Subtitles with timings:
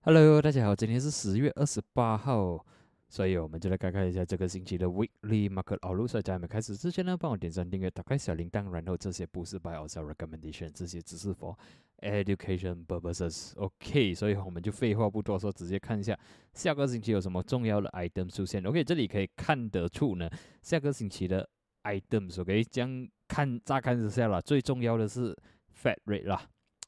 [0.00, 2.64] Hello，大家好，今天是十月二十八号，
[3.08, 6.20] 所以我们就来看看一下这个星期的 Weekly Market Outlook。
[6.20, 11.56] 在还没开始之前呢，帮我点赞、订阅、打开小铃铛，然后这些不是 Buy or Sell Recommendation，这些只是 for
[12.00, 13.52] education purposes。
[13.56, 16.18] OK，所以我们就废话不多说，直接看一下
[16.52, 18.62] 下个星期有什么重要的 item 出现。
[18.64, 20.28] OK，这里可以看得出呢，
[20.60, 21.48] 下个星期的
[21.84, 25.34] items OK，这样看乍看之下啦，最重要的是
[25.74, 26.46] fat rate 啦。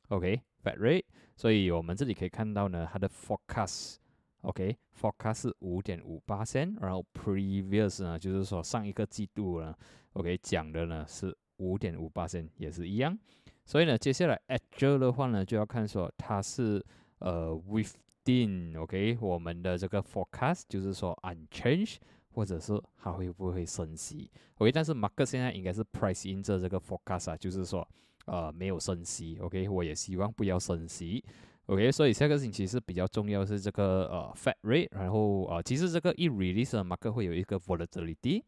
[0.09, 1.05] OK，Fed Rate。
[1.37, 6.43] 所以我们这里可以看到呢，它的 forecast，OK，forecast 是五点五八，
[6.81, 9.73] 然后 previous 呢，就是说上一个季度呢
[10.15, 12.27] ，OK 讲的呢是五点五八，
[12.57, 13.17] 也是一样。
[13.65, 16.85] 所以呢，接下来 actual 的话呢，就要看说它是
[17.21, 21.99] 呃 within，OK，我们的这个 forecast 就是说 unchanged，
[22.33, 27.89] 或者是它会不会升息？OK，但是 market 现在应该是 price in 这这个 forecast 啊，就是说。
[28.29, 31.25] 呃，没有升息，OK，我也希望不要升息
[31.67, 38.43] ，OK，所以下个星期是比较重要是这个呃 Fed rate，然后呃，其实这个一 release market 会有一个 volatility，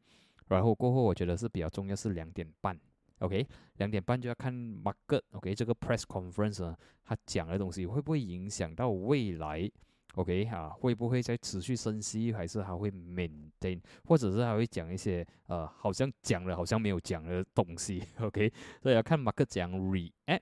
[0.49, 2.79] 然后过后我觉得是比较重要是两点半
[3.21, 3.47] ，OK，
[3.79, 9.71] 两点半就要看 market，OK，这个 press conference 呢，它讲的东西会不会影响到未来
[10.15, 18.03] ？OK 啊，会不会再持续升息，还是还会 maintain，或者是还会讲一些呃，好像讲了，好像没有讲的东西。
[18.21, 20.41] OK， 所以要看马克讲 react。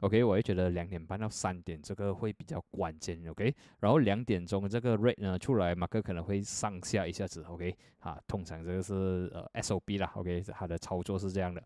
[0.00, 3.22] OK，我也觉得两点半到三点这个会比较关键。
[3.28, 7.42] OK，然后两点钟这个 rate 呢出来，马克可能会上下一下子。
[7.42, 10.10] OK，啊，通常这个是呃 SOB 啦。
[10.14, 11.62] OK，它的操作是这样的。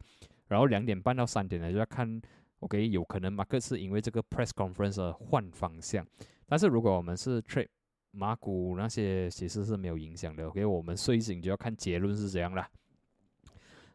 [0.48, 2.20] 然后两点半到三点呢就要看。
[2.60, 6.06] OK，有可能马克是因为这个 press conference 而换方向。
[6.46, 7.68] 但是如果我们是 trip
[8.10, 10.46] 马股那些，其实是没有影响的。
[10.46, 12.64] OK，我们睡醒就要看结论是怎样了。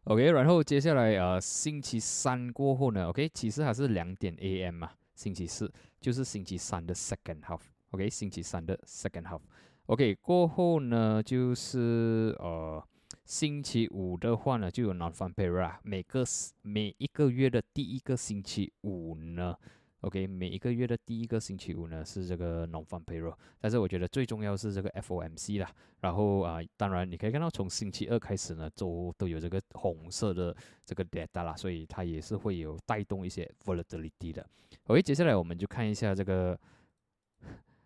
[0.04, 7.62] OK，然后接下来呃，星期三过后呢？OK，其实还是两点 AM 嘛，星期四就是星期三的 second half。
[7.92, 9.42] OK，星期三的 second half。
[9.86, 12.84] OK，过后呢就是呃，
[13.26, 16.26] 星期五的话呢就有 non-farm payroll，每个
[16.62, 19.56] 每一个月的第一个星期五呢。
[20.02, 25.70] OK，每一个月的第一个星期五呢是这个 november 但是我觉得最重要是这个 FOMC 啦。
[26.00, 30.56] 然后啊，当然你可以看到从星期二开始呢，都都有这个红色的
[30.86, 34.48] 这个 data 啦，所以它也是会有带动一些 volatility 的。
[34.86, 36.58] OK，接下来我们就看一下这个，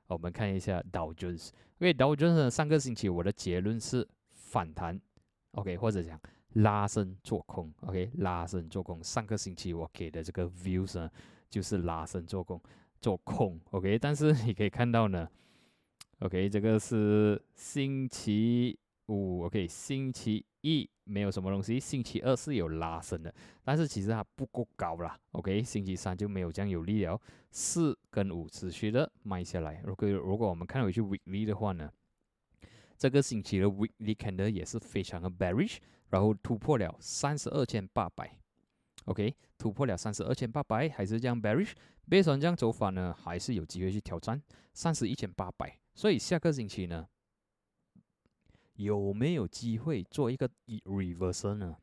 [0.06, 1.50] 我们看一下 Dow Jones。
[1.80, 5.02] 因为 Dow Jones 上个星期我的结论是反弹
[5.54, 9.04] ，OK，或者讲拉升做空，OK，拉升做空。
[9.04, 11.10] 上个星期我给的这个 views 呢。
[11.54, 12.60] 就是拉伸做空，
[13.00, 14.00] 做空，OK。
[14.00, 15.30] 但是你可以看到呢
[16.18, 18.76] ，OK，这个是星期
[19.06, 23.32] 五，OK，星期一没有什么东西，星期二是有拉伸的，
[23.64, 25.62] 但是其实它不够高啦，OK。
[25.62, 27.22] 星期三就没有这样有力了，
[27.52, 29.80] 四跟五持续的卖下来。
[29.86, 31.88] 如果如果我们看回去 weekly 的话呢，
[32.98, 35.78] 这个星期的 weekly candle 也是非常的 bearish，
[36.10, 38.40] 然后突破了三十二千八百。
[39.06, 41.74] OK，突破了三十二千八百，还是这样 bearish。
[42.10, 44.42] based on 这样走法呢，还是有机会去挑战
[44.74, 45.78] 三十一千八百。
[45.94, 47.08] 所以下个星期呢，
[48.76, 50.50] 有没有机会做一个
[50.86, 51.78] reversal 呢？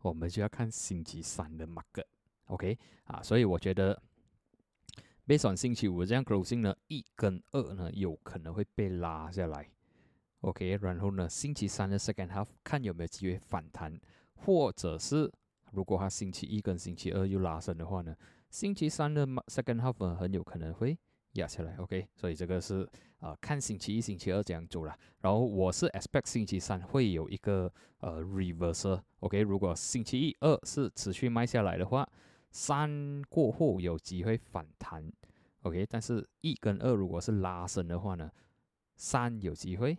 [0.00, 2.06] 我们就要看星期三的 market。
[2.46, 4.00] OK，啊，所以我觉得
[5.26, 9.70] based on 星期五这样 closing 呢，一跟二呢，有可能会被拉下来。
[10.40, 14.00] OK，然后呢，星期三的 second half 看有没有机会反弹，
[14.34, 15.32] 或者是。
[15.72, 18.14] 如果它星期一跟星期二又拉升的话呢，
[18.50, 20.98] 星期三的 second half 很有可能会
[21.32, 22.88] 压下来，OK，所以这个是
[23.20, 24.96] 啊看星期一、星期二这样走了。
[25.20, 29.00] 然后我是 expect 星期三会有一个呃 reverse。
[29.20, 32.08] OK，如果星期一、二是持续卖下来的话，
[32.50, 35.12] 三过后有机会反弹
[35.62, 38.30] ，OK，但是一跟二如果是拉升的话呢，
[38.96, 39.98] 三有机会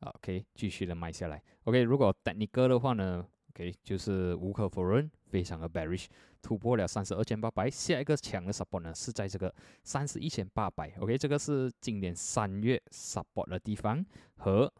[0.00, 6.06] ，OK，继续的卖下来，OK，如果 technical 的话呢？OK，就是无可否认，非常的 bearish，
[6.40, 10.92] 突破了三十二千八百，下一个强的 support 呢是在这个三十一千八百。
[10.98, 14.04] OK，这个是今年三月 support 的地方
[14.36, 14.72] 和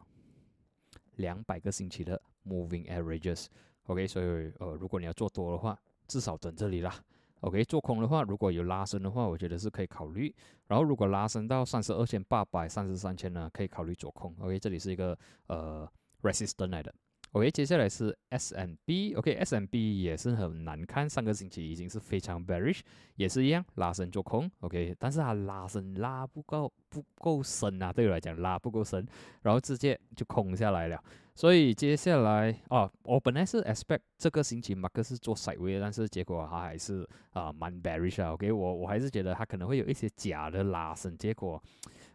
[1.17, 3.47] 两百个星期的 moving averages。
[3.87, 5.77] OK，所以呃，如果你要做多的话，
[6.07, 6.93] 至少等这里啦。
[7.41, 10.33] OK，做空的话，如果有拉升的话，我觉得是可以考虑。
[10.67, 14.33] 然后如果拉升到三十二千八百、三十三千呢，可以考虑做空。
[14.39, 15.91] OK，这里是一个呃
[16.21, 16.93] resistance 来的。
[17.31, 19.13] OK，接下来是 S M B。
[19.13, 22.81] OK，S M B 也是很难看，上个星期已经是非常 bearish，
[23.15, 24.51] 也是一样拉伸做空。
[24.59, 29.07] OK，但是它拉伸拉不够不够深啊，对我来讲拉不够深，
[29.43, 31.01] 然后直接就空下来了。
[31.33, 38.33] 所以接下来啊，我本来是 expect 这个星期马克是做 side way，但是结果他还是啊蛮 bearish 啊。
[38.33, 41.61] OK，我我还是觉得他可能会有一些假的拉升，结果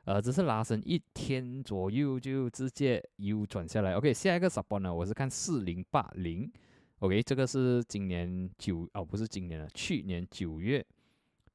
[0.05, 3.95] 呃只是拉升一天左右就直接 U 转下来。
[3.95, 6.53] OK，下一个 support 呢，我是看四零八零。
[6.99, 10.85] OK，这个是今年九哦不是今年了，去年九月、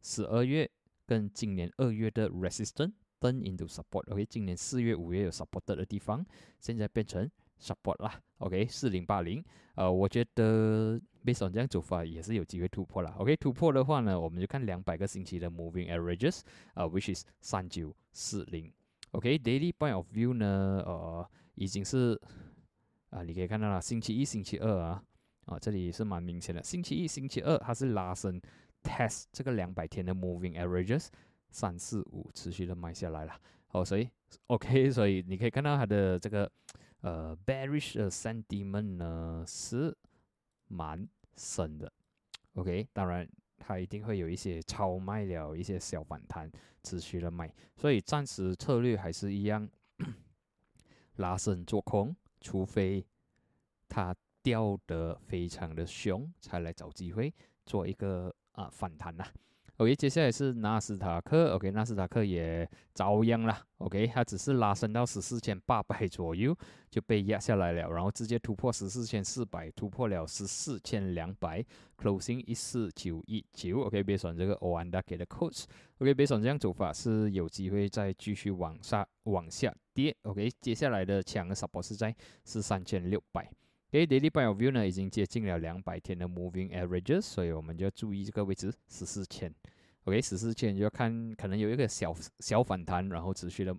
[0.01, 0.69] 十二月
[1.05, 4.11] 跟今年二月的 resistance turn into support。
[4.11, 6.25] OK，今年四月、五月有 supported 的地方，
[6.59, 7.29] 现在变成。
[7.61, 9.43] Support 啦，OK，四零八零，
[9.75, 16.41] 呃，我觉得 based on 这样走法也是有机会突破了，OK，突破的话呢，我们就看两百个星期的 moving averages，
[16.73, 18.73] 呃，which is 三九四零
[19.11, 22.19] ，OK，daily point of view 呢，呃，已经是
[23.11, 25.03] 啊，你可以看到了，星期一、星期二啊，
[25.45, 28.41] 啊，这里是蛮明显的，星期一、星期二它是拉升
[28.81, 31.09] test 这个两百天的 moving averages，
[31.51, 33.33] 三四五持续的卖下来了，
[33.67, 34.09] 好，所以
[34.47, 36.51] OK，所以你可以看到它的这个。
[37.01, 39.95] 呃，bearish 的 sentiment 呢是
[40.67, 41.91] 蛮深的
[42.53, 43.27] ，OK，当然
[43.57, 46.51] 它一定会有一些超卖了一些小反弹，
[46.83, 49.67] 持续的卖，所以暂时策略还是一样，
[51.15, 53.05] 拉升做空，除非
[53.89, 57.33] 它掉得非常的凶，才来找机会
[57.65, 59.25] 做一个啊反弹呐。
[59.81, 66.55] OK，接下来是纳斯达克，OK，纳斯达克也遭殃了，OK，它只是拉升到十四千八百左右
[66.91, 71.65] 就被压下来了，然后直接突破十四千四百，突破了十四千两百
[71.97, 83.49] ，closing 一四九一九，OK，别选这个欧安达给的 codes，OK，别选这样走法是有机会再继续往下往下跌，OK，接下来的强的 support 是在是三千六百。
[83.93, 89.53] OK daily buy of view 呢，已经接近了两百天的 moving averages，所以我们就要注意这个位置十四千。
[90.05, 93.75] OK，十四千就要看可能有一个小小反弹，然后持续的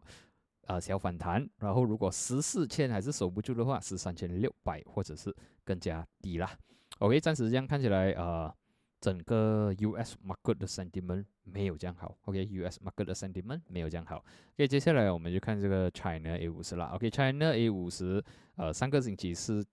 [0.66, 6.58] 啊小反弹，然后如果十四千还是守不住的话，十三千六百或者是更加低啦。
[6.98, 8.54] OK，暂时这样看起来啊，
[9.00, 12.14] 整个 US market 的 sentiment 没有这样好。
[12.26, 14.22] OK，US market 的 sentiment 没有这样好。
[14.56, 16.90] OK，接下来我们就看这个 China A 五十啦。
[16.94, 18.22] OK，China A 五十
[18.56, 19.64] 呃上个星期是。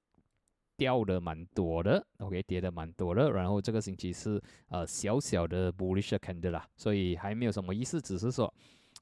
[0.79, 3.29] 掉的蛮多的，OK，跌的蛮多的。
[3.31, 8.51] 然后这个星期是呃小小的 bullish candle 啦，所以还没有什么意思，只是说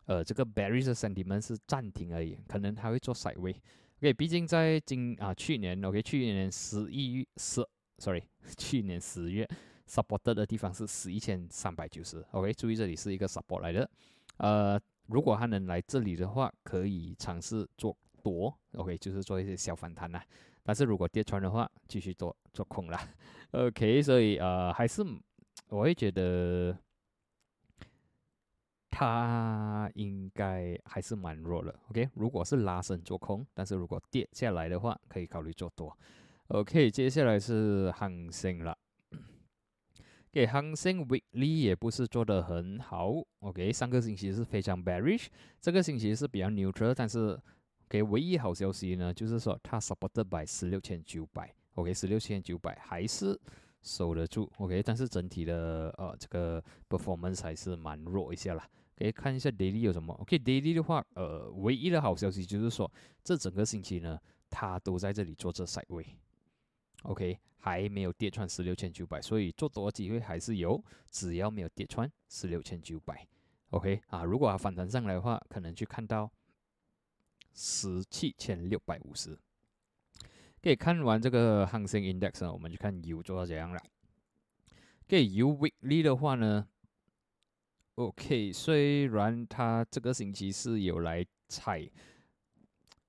[0.05, 3.55] 呃这个 bearish sentiment 是暂停而已，可能还会做 side way。
[3.99, 7.63] OK，毕竟在今啊去年 OK 去年十一月十
[7.99, 8.23] ，sorry，
[8.57, 9.47] 去年十月
[9.87, 13.87] support 的地方是十一千三百九十，OK，注意这里是一个 support 来的。
[14.37, 20.19] 呃，如果它能来这里的话，可以尝试做多，OK，就是做一些小反弹呐。
[20.67, 22.99] 但是如果跌穿的话，继续做做空啦。
[23.51, 25.01] OK，所以呃，还是
[25.69, 26.77] 我会觉得
[28.89, 31.73] 它应该还是蛮弱的。
[31.87, 35.97] OK，如果是拉升做空，但是如果跌下来的话，可以考虑做多。
[36.49, 38.77] OK，接下来是恒生了。
[40.29, 43.13] 给恒生 Weekly 也不是做的很好。
[43.39, 45.27] OK，上个星期是非常 bearish，
[45.61, 47.39] 这个星期是比较 neutral，但是。
[47.89, 53.39] OK，唯一好消息呢，就是说它 supported by 十六千九百，OK，十六千九百还是
[53.81, 58.69] 守得住，OK，但是整体的呃这个 performance 还是蛮弱一下啦。
[58.97, 62.91] 可以看一下 daily 有什么，OK，daily 的话，呃，唯一的好消息就是说
[63.23, 64.19] 这整个星期呢，
[64.49, 73.25] 它都在这里做这 side way，OK，还没有跌穿十六千九百，所以做多机会还是有，只要没有跌穿十六千九百
[73.69, 76.29] ，OK，啊，如果它反弹上来的话，可能去看到。
[77.59, 79.35] 十七千六百五十，
[80.61, 83.81] 可以看完这个恒生 index 呢，我们就看油做到怎样了。
[85.07, 86.67] 给油 weekly 的话呢
[87.95, 91.89] ，OK，虽然它这个星期是有来踩，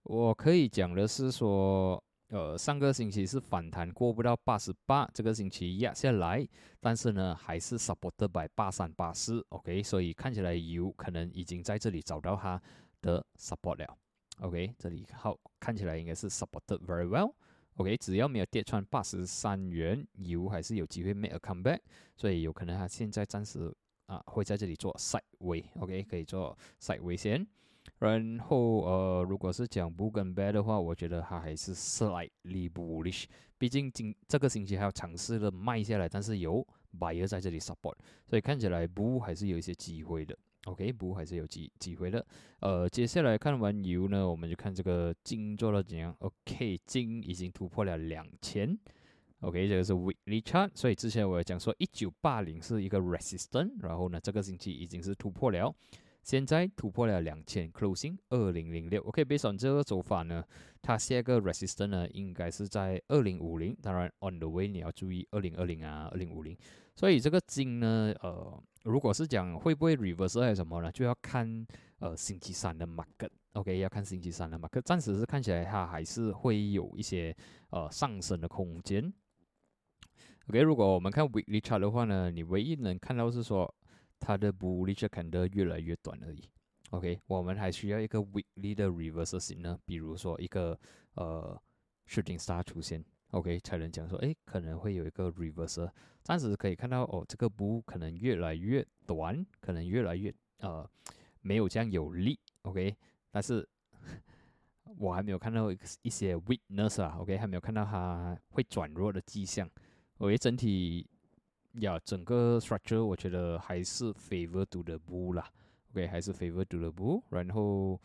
[0.05, 6.49] 我可以讲的是说，呃，上个星期是反弹过不到八十八，这个星期压下来，
[6.81, 12.59] 但是呢，还是 supported by 八三八四，OK，所以看起来油可能已经在这里找到它
[13.03, 13.99] 的 support 了。
[14.41, 17.33] OK，这里好看起来应该是 supported very well。
[17.75, 21.81] OK，只要没有跌穿八十三元，油还是有机会 make a comeback，
[22.17, 23.73] 所以有可能它现在暂时
[24.07, 25.65] 啊会在这里做 side way。
[25.81, 27.47] OK，可以做 side way 先。
[27.99, 33.25] 然后呃，如果是讲 bull 跟 bear 的话，我觉得它还是 slightly bullish。
[33.57, 36.65] 毕竟今这个星期还要尝试的卖下来，但是有
[36.99, 40.37] buyer 在这里 support，所以看起来 bull 还是有一些机会的。
[40.71, 42.25] OK，不过还是有机机会的。
[42.61, 46.15] 呃，接下来看完油呢，我们就看这个金做了怎样。
[46.21, 48.79] OK，金已经突破了两千。
[49.41, 55.75] OK，这个是 Weekly Chart，所以之前我讲说一九八零是一个 Resistance，然后呢，这个星期已经是突破了
[56.25, 59.01] 现在突破了两千，closing 二零零六。
[59.05, 60.45] OK，based on 这个走法呢，
[60.83, 63.75] 它下一个 resistance 呢应该是在二零五零。
[63.81, 66.55] 当然 on the way 你要注意二零二零啊，二零五零。
[66.95, 71.67] 所以这个金呢，呃，如果是讲会不会 reverse 还是什么呢，就要看
[71.99, 73.31] 呃星期三的 market。
[73.53, 74.81] OK，要看星期三的 market。
[74.83, 77.37] 暂时是看起来它还是会有一些
[77.71, 79.13] 呃上升的空间。
[80.49, 83.73] OK，如果我们看 weekly chart 的话呢，你唯一能看到是说
[84.21, 86.49] 它的 bullish candle 越来越短而已。
[86.91, 90.79] OK，我们还需要一个 weekly 的 reverse 型呢，比如说一个
[91.15, 91.61] 呃
[92.07, 95.91] shooting star 出现，OK 才能讲说，哎，可能会有一个 reverse。
[96.29, 100.87] 暂时可以看到哦，这个 bull 可能越来越短，可能越来越呃
[101.41, 102.39] 没有这样有力。
[102.65, 102.95] OK，
[103.31, 103.67] 但是
[104.99, 107.39] 我还没有看到一些 weakness 啊，OK？
[107.39, 109.67] 还没有看到它会转弱的迹象。
[110.19, 111.09] 我觉得整体
[111.81, 115.51] 呀，整个 structure 我觉得还是 favor to the bull 啦
[115.93, 117.99] ，OK，还是 favor to the bull，然后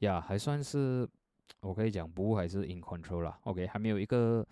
[0.00, 1.08] 呀，还算是
[1.60, 4.46] 我可以讲 bull 还是 in control 啦，OK，还没有一个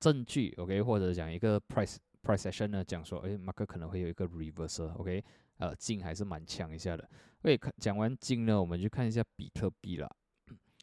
[0.00, 5.22] 证据，OK，或者讲一个 price price session 呢，讲说，哎马克可能会有一个 reversal，OK，
[5.58, 7.08] 呃，金还是蛮强一下的。
[7.42, 10.10] OK，讲完金呢，我们就看一下比特币了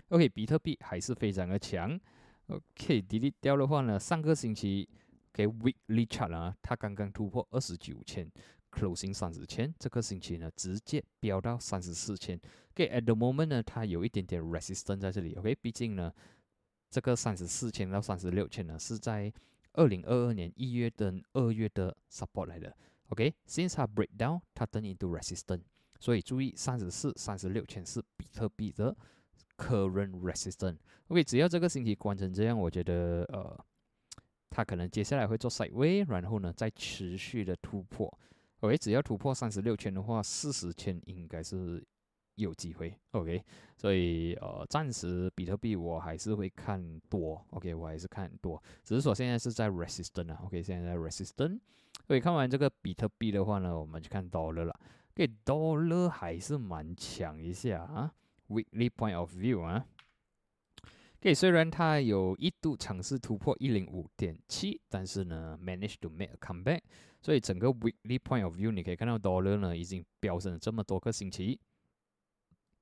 [0.10, 2.00] ，OK，比特币还是非常的强。
[2.48, 4.88] OK，跌跌掉的话呢，上个星期
[5.34, 8.32] 给 Weekly Chart 啊，它刚刚突破二十九千
[8.72, 12.40] ，Closing 三十千，这个星期呢直接飙到三十四千。
[12.72, 15.34] OK，at the moment 呢，它有一点点 resistance 在这里。
[15.36, 16.14] OK，毕竟呢，
[16.90, 19.32] 这个三十四千到三十六千呢是在
[19.74, 22.76] 二零二二年一月跟二月的 support 来的。
[23.10, 25.64] OK，since 它 break down，它 turn into resistance，
[26.00, 28.96] 所以注意三十四、三十六千是比特币的。
[29.58, 30.78] Current resistance。
[31.08, 33.66] OK，只要这个星期关成这样，我觉得呃，
[34.52, 38.16] 它可能接下来会做 sideway，然后呢再持续的突破。
[38.60, 41.84] OK，只要突破三十六千的话，四十千应该是
[42.38, 42.98] 有机会。
[43.12, 43.44] OK，
[43.76, 47.46] 所以呃，暂时比特币我还是会看多。
[47.52, 50.40] OK，我还是看多，只是说现在是在 resistance 啊。
[50.46, 51.60] OK，现在在 resistance。
[52.06, 54.80] OK，看完这个比特币的话呢，我们就看 dollar 了。
[55.12, 58.14] OK，dollar 还是蛮强一下啊。
[58.50, 59.86] Weekly point of view 啊
[61.20, 66.80] ，OK，虽然它有一度尝试突破一零五点七，但是呢，managed to make a comeback，
[67.22, 71.60] 所以整个 Weekly point of view 你可以看到 Dollar 呢已经飙升了这么多个星期，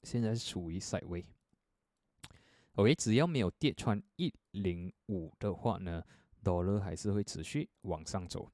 [0.06, 1.26] 现在是处于窄围。
[2.76, 6.04] OK，只要没有跌穿一零五的话呢
[6.44, 8.50] ，Dollar 还是会持续往上走，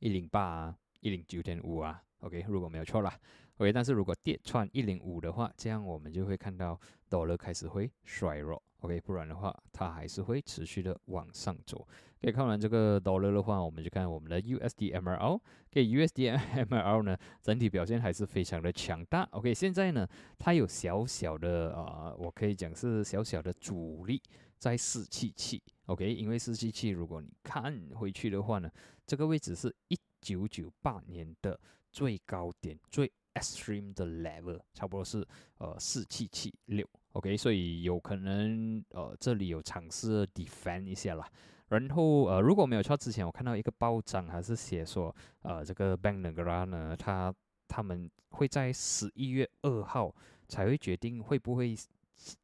[0.00, 3.18] 一零八啊，一零九点五啊，OK，如果没有错啦。
[3.58, 8.62] OK，但是如果跌穿一零五的话，这样我们就会看到 dollar 开始会衰弱。
[8.86, 11.84] OK，不然的话，它还是会持续的往上走。
[12.20, 15.40] 可以看完这个 dollar 的话，我们就看我们的 USD MRL。
[15.72, 19.26] OK，USD MRL 呢，整体表现还是非常的强大。
[19.32, 20.06] OK，现在呢，
[20.38, 24.22] 它有小小的啊，我可以讲是小小的阻力
[24.56, 25.60] 在四七七。
[25.86, 28.70] OK，因为四七七，如果你看回去的话呢，
[29.04, 31.58] 这个位置是一九九八年的
[31.90, 35.26] 最高点，最 Extreme 的 level 差不多是
[35.58, 41.28] 呃四七七六，OK，所以有可能呃这里有尝试 defend 一下啦。
[41.68, 47.34] 然后呃如果没有错，之前我看到一个报章还是写说呃这个 Bank Negara 呢，他
[47.66, 50.14] 他们会在十一月二号
[50.46, 51.74] 才会决定会不会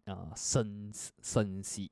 [0.07, 1.91] 呃升升息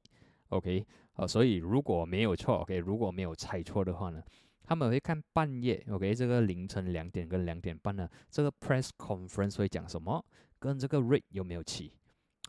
[0.48, 0.84] ，OK，
[1.14, 4.22] 呃所以如果没有错，OK，如果没有猜错的话呢。
[4.62, 10.24] 他们会看半夜，OK，这个凌晨两点跟两点半呢，这个 press conference 会讲什么，
[10.60, 11.92] 跟这个 rate 有没有起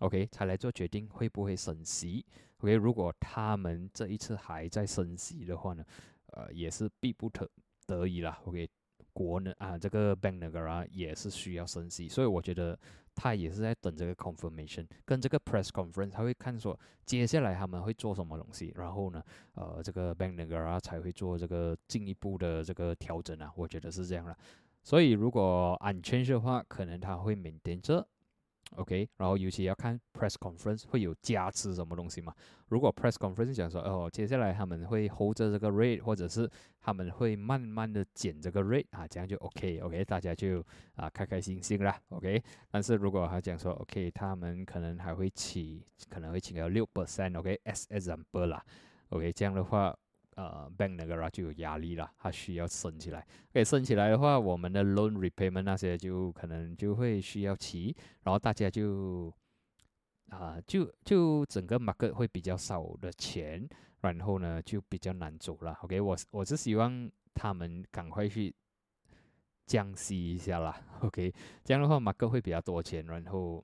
[0.01, 2.25] ，OK，才来做决定会不会升息
[2.59, 5.83] ，OK，如果他们这一次还在升息的话呢，
[6.27, 7.49] 呃，也是必不得
[7.87, 8.69] 得已啦，OK，
[9.13, 12.77] 国呢啊，这个 bank 那个啊也是需要升息，所以我觉得。
[13.13, 19.21] 他也是在等这个 confirmation，跟这个 press conference，他会看说接下来他们会做什么东西，然后呢，
[19.53, 24.35] 呃，这个 bank 那个啊才会做这个进一步的这个调整啊，我觉得是这样了。
[24.81, 28.07] 所以如果 unchanged 的话，可能他会 maintain 着。
[28.77, 32.33] OK，然后尤其要看 press conference 会有加持什么东西嘛？
[32.69, 36.49] 如果 press conference 讲说哦，接下来他们会 hold 着这个 rate，或者是
[36.79, 42.41] 他们会慢慢的减这个 rate 啊，这样就 OK，OK，大家就啊开开心心啦，OK。
[42.69, 48.63] 但是如果他讲说 OK，他们可能还会起，可能会起到六 percent，OK，as example 啦
[49.09, 49.95] ，OK，这样的话。
[50.35, 53.25] 呃，bank 那个就有压力了，它需要升起来。
[53.51, 59.33] 可以升起来的话，我们的 loan repayment 那些就可能就会需要起，然后大家就
[60.29, 63.67] 啊，就就整个 market 会比较少的钱，
[63.99, 65.77] 然后呢就比较难走了。
[65.81, 68.55] OK，我我是希望他们赶快去
[69.65, 70.81] 降息一下啦。
[71.01, 71.33] OK，
[71.63, 73.63] 这样的话马克会比较多钱，然后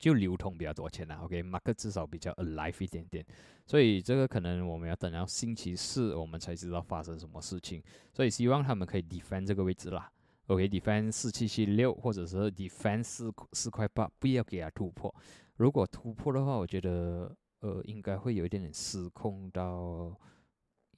[0.00, 1.20] 就流通比较多钱啦。
[1.22, 3.24] OK，马克至少比较 alive 一点点，
[3.66, 7.80] 所以这个可能我们要等到星期四我们才知道发生什么事情。
[8.12, 10.10] 所以希望他们可以 defend 这个位置啦。
[10.46, 15.14] OK，defend 四七七六或者是 defend 四四块八，不要给它突破。
[15.56, 20.18] 如果突破的话，我觉得呃应该会有一点点失控到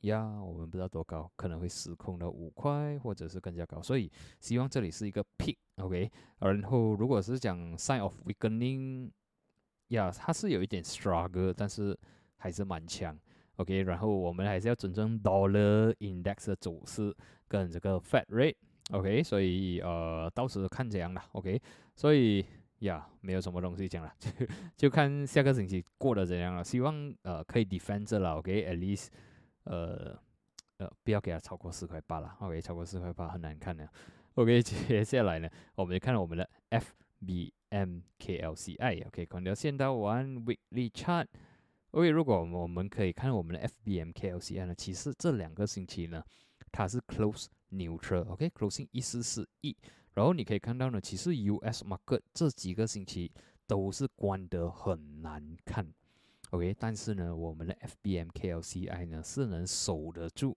[0.03, 3.83] 呀，我们不知道多高，可能会失控到五块或者是更加高。
[3.83, 6.11] 所以希望这里是一个 peak，OK。
[6.39, 9.11] 然后如果是讲 sign of weakening，
[9.89, 11.99] 呀，它是有一点 struggle，但是
[12.37, 13.19] 还是蛮强
[13.57, 13.83] ，OK。
[13.83, 17.15] 然后我们还是要尊重 dollar index 的走势
[17.49, 18.57] 跟这个 Fed rate。
[18.91, 21.25] OK，所以呃，到时看怎样了。
[21.33, 21.63] OK，
[21.95, 22.45] 所以
[22.81, 24.31] 呀，没有什么东西讲了，就
[24.77, 26.65] 就看下个星期过得怎样了。
[26.65, 28.35] 希望呃可以 defend 了。
[28.39, 29.07] OK，at least
[29.65, 30.19] 呃
[30.79, 32.37] 呃不要给它超过四块八了。
[32.41, 33.89] OK，超过四块八很难看的。
[34.35, 36.49] OK，接下来呢，我们就看我们的
[37.21, 39.07] FBMKLCI。
[39.07, 41.27] OK，关掉线到 One Weekly Chart。
[41.91, 46.25] OK，如果我们可以看我们的 FBMKLCI 呢，其实这两个星期呢，
[46.71, 47.47] 它是 close。
[47.73, 49.75] neutral，OK，closing 一四四一，
[50.13, 53.33] 然后你可以看到呢，其实 US market 这几个星期
[53.67, 55.91] 都是关得很难看
[56.53, 60.57] ，OK，但是呢，我们的 FBMKLCI 呢是能守得住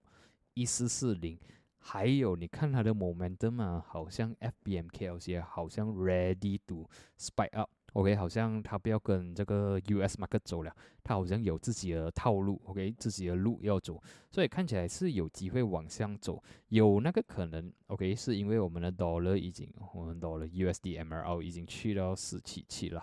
[0.54, 1.38] 一四四零，
[1.78, 6.88] 还有你看它的 momentum 啊，好像 FBMKLC 好像 ready to
[7.18, 7.68] spike up。
[7.92, 10.70] OK，好像他不要跟这个 US market 走了，
[11.02, 13.98] 他好像有自己的套路，OK，自己的路要走，
[14.30, 23.02] 所以看起来是有机会往上走，有那个可能，OK，是因为我们的 dollar 已经，我们 dollar USD MRO 已经去到四七七了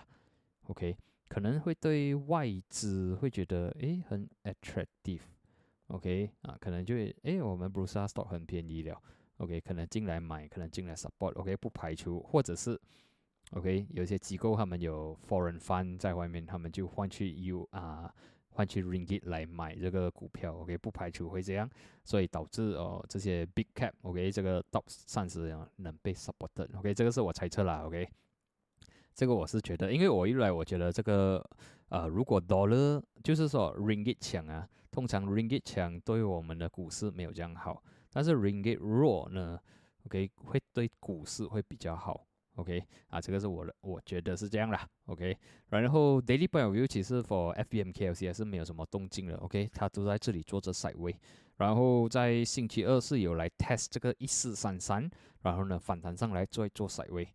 [0.67, 0.95] ，OK，
[1.33, 9.01] 可能会对外资会觉得，诶，很 attractive，OK，啊，可能就会，诶，我们 Bruce stock 很便宜了
[9.37, 12.79] ，OK，可能进来买，可能进来 support，OK，不排除，或者是。
[13.53, 18.13] OK，有些机构他们有 foreign fund 在外面，他们就换去 U 啊，
[18.49, 20.55] 换去 Ringgit 来买这个股票。
[20.59, 21.67] OK，不排除会这样，
[22.03, 26.67] 所以导致哦这些 big cap，OK，这个 top 暂时能被 supported。
[26.77, 27.83] OK，这个是我猜测啦。
[27.85, 28.07] OK，
[29.13, 31.43] 这个我是觉得，因为我一来我觉得这个
[31.89, 39.59] 呃，如果 dollar 就是说 Ringgit 强啊，通常 Ringgit 强对我们的股市没有这样好，但是 Ringgit 弱呢
[40.05, 42.25] ，OK，会对股市会比较好。
[42.55, 44.87] OK，啊，这个是我的，我觉得是这样啦。
[45.07, 45.35] OK，
[45.69, 49.37] 然后 Daily Point of View 其实 for FBMKLC 还是没有什么动静了。
[49.37, 51.15] OK，它都在这里做着赛位，
[51.57, 55.09] 然后在星期二是有来 test 这个一四三三，
[55.41, 57.27] 然后呢反弹上来再做赛位。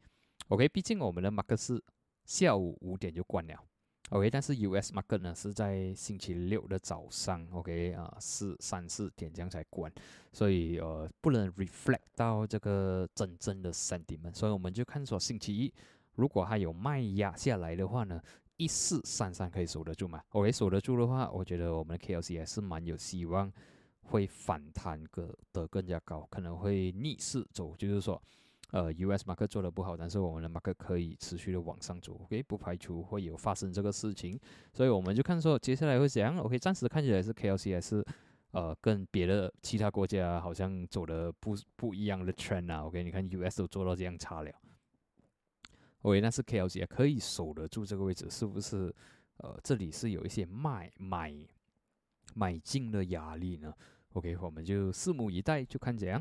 [0.49, 1.83] OK，毕竟我们的马克思
[2.25, 3.63] 下午五点就关了。
[4.09, 9.93] OK，但是 US market 呢是在星期六的早上，OK 啊，四三四点这样才关，
[10.33, 15.71] 所以呃不能 reflect 到这个真正的 sentiment，所以我们就看说星期一
[16.15, 18.19] 如果还有卖压下来的话呢，
[18.57, 23.53] 一四三三可以守得住嘛？OK，守得住的话，我觉得我们的 KLC 还是蛮有希望
[24.05, 28.23] 会反弹个的更加高，可能会逆势走，就是说。
[28.71, 34.39] 呃，US market 做的不好，但是我们的 market 可以持续的往上走，OK，不排除会有发生这个事情，
[34.73, 38.05] 所以我们就看说接下来会怎样，OK，暂时看起来是 KLC 还是
[38.51, 44.53] 呃跟别的其他国家好像走的不不一样的 trend 啊，OK，你看 US 都做到这样差了
[46.03, 48.95] ，OK，但是 KLC 可以守得住这个位置，是不是？
[49.39, 51.33] 呃，这里是有一些卖买
[52.35, 53.73] 买进的压力呢
[54.15, 56.21] ？OK，我们就拭目以待，就看怎样。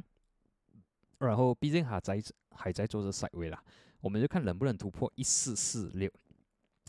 [1.19, 3.63] 然后毕竟还在还在做着赛位啦，
[4.01, 6.11] 我们就看能不能突破一四四六。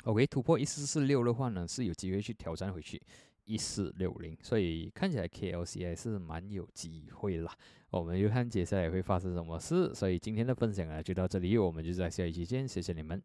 [0.04, 3.00] OK，突破一四四六的话呢，是有机会去挑战回去
[3.44, 7.52] 一四六零，所以看起来 KLC 还是蛮有机会啦。
[7.90, 9.94] 我们就看接下来会发生什么事。
[9.94, 13.22] 所以今天的分享呢就到这里，我们就在下一期见，谢谢你们。